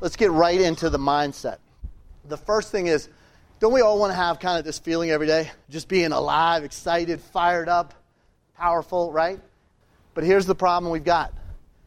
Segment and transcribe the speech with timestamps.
[0.00, 1.58] let's get right into the mindset.
[2.24, 3.08] The first thing is,
[3.60, 5.50] don't we all want to have kind of this feeling every day?
[5.68, 7.94] Just being alive, excited, fired up,
[8.56, 9.40] powerful, right?
[10.14, 11.32] But here's the problem we've got.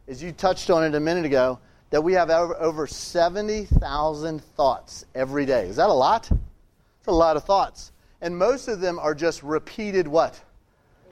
[0.08, 1.60] As you touched on it a minute ago,
[1.92, 5.68] that we have over, over 70,000 thoughts every day.
[5.68, 6.30] Is that a lot?
[6.32, 7.92] It's a lot of thoughts.
[8.22, 10.40] And most of them are just repeated what?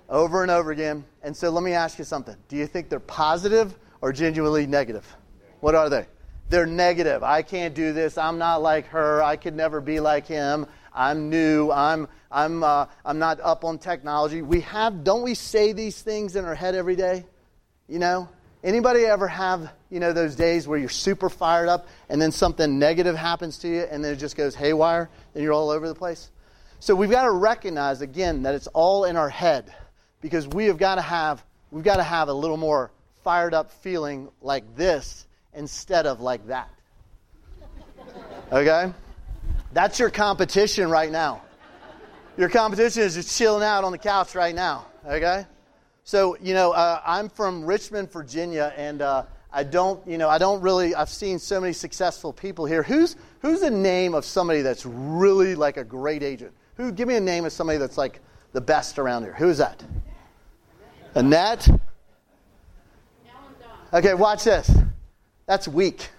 [0.10, 1.06] Over and over again.
[1.22, 2.36] And so let me ask you something.
[2.48, 5.06] Do you think they're positive or genuinely negative?
[5.60, 6.06] What are they?
[6.50, 7.24] They're negative.
[7.24, 8.18] I can't do this.
[8.18, 9.22] I'm not like her.
[9.22, 10.66] I could never be like him.
[10.94, 11.72] I'm new.
[11.72, 14.42] I'm, I'm, uh, I'm not up on technology.
[14.42, 17.26] We have, don't we say these things in our head every day?
[17.88, 18.30] You know?
[18.62, 22.78] Anybody ever have, you know, those days where you're super fired up and then something
[22.78, 25.96] negative happens to you and then it just goes haywire and you're all over the
[25.96, 26.30] place?
[26.80, 29.74] So we've got to recognize again that it's all in our head
[30.20, 32.92] because we have got to have we've got to have a little more
[33.24, 36.70] fired up feeling like this instead of like that.
[38.52, 38.94] Okay?
[39.74, 41.42] That's your competition right now.
[42.38, 44.88] Your competition is just chilling out on the couch right now.
[45.06, 45.46] Okay?
[46.04, 50.38] So, you know, uh, I'm from Richmond, Virginia, and uh, I don't, you know, I
[50.38, 52.82] don't really, I've seen so many successful people here.
[52.82, 56.54] Who's, who's the name of somebody that's really like a great agent?
[56.78, 58.22] Who, give me a name of somebody that's like
[58.54, 59.34] the best around here.
[59.34, 59.84] Who is that?
[61.16, 61.70] Annette?
[63.92, 64.72] Okay, watch this.
[65.50, 66.10] That's weak.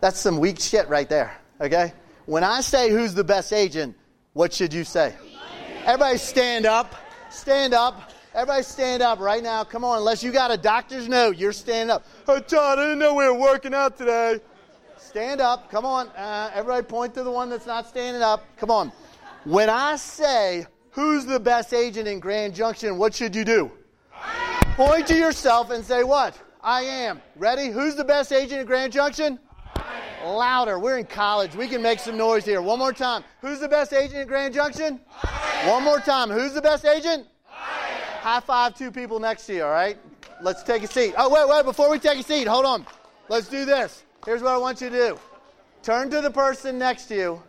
[0.00, 1.36] That's some weak shit right there.
[1.60, 1.92] Okay?
[2.24, 3.94] When I say who's the best agent,
[4.32, 5.14] what should you say?
[5.84, 6.94] Everybody stand up.
[7.28, 8.10] Stand up.
[8.32, 9.64] Everybody stand up right now.
[9.64, 12.06] Come on, unless you got a doctor's note, you're standing up.
[12.26, 14.40] Hey, Todd, I didn't know we were working out today.
[14.96, 15.70] Stand up.
[15.70, 16.08] Come on.
[16.08, 18.46] Uh, everybody point to the one that's not standing up.
[18.56, 18.92] Come on.
[19.44, 23.70] When I say who's the best agent in Grand Junction, what should you do?
[24.74, 26.34] Point to yourself and say what?
[26.62, 27.22] I am.
[27.36, 27.68] Ready?
[27.68, 29.38] Who's the best agent in Grand Junction?
[30.24, 30.78] Louder.
[30.78, 31.54] We're in college.
[31.54, 32.60] We can make some noise here.
[32.60, 33.22] One more time.
[33.40, 35.00] Who's the best agent in Grand Junction?
[35.64, 36.30] One more time.
[36.30, 37.26] Who's the best agent?
[37.50, 37.54] I.
[38.20, 39.96] High five two people next to you, all right?
[40.40, 41.14] Let's take a seat.
[41.16, 42.86] Oh, wait, wait, before we take a seat, hold on.
[43.28, 44.02] Let's do this.
[44.24, 45.18] Here's what I want you to do
[45.82, 47.42] turn to the person next to you,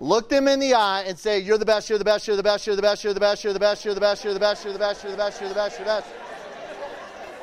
[0.00, 2.42] look them in the eye, and say, You're the best, you're the best, you're the
[2.42, 4.38] best, you're the best, you're the best, you're the best, you're the best, you're the
[4.38, 6.08] best, you're the best, you're the best, you're the best, you're the best.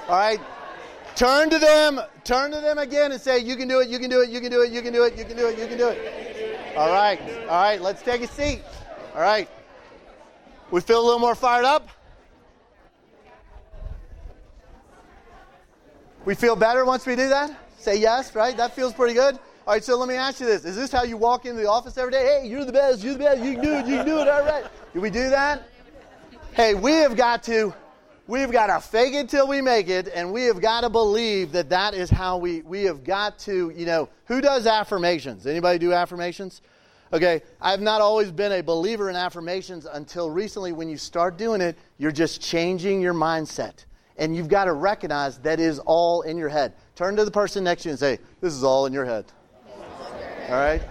[0.08, 0.40] All right?
[1.16, 4.10] Turn to them, turn to them again and say, You can do it, you can
[4.10, 5.68] do it, you can do it, you can do it, you can do it, you
[5.68, 6.78] can do it.
[6.78, 8.62] All right, all right, let's take a seat.
[9.14, 9.50] All right.
[10.72, 11.90] We feel a little more fired up?
[16.24, 17.52] We feel better once we do that?
[17.78, 18.56] Say yes, right?
[18.56, 19.36] That feels pretty good.
[19.68, 20.64] All right, so let me ask you this.
[20.66, 22.40] Is this how you walk into the office every day?
[22.42, 24.28] Hey, you're the best, you're the best, you can do it, you can do it,
[24.28, 24.66] all right.
[24.94, 25.68] Do we do that?
[26.54, 27.74] Hey, we have got to
[28.28, 31.52] we've got to fake it till we make it and we have got to believe
[31.52, 35.46] that that is how we we have got to, you know, who does affirmations?
[35.48, 36.62] Anybody do affirmations?
[37.14, 41.60] Okay, I've not always been a believer in affirmations until recently when you start doing
[41.60, 43.86] it, you're just changing your mindset.
[44.18, 46.74] And you've got to recognize that is all in your head.
[46.96, 49.26] Turn to the person next to you and say, This is all in your head.
[50.48, 50.82] All right?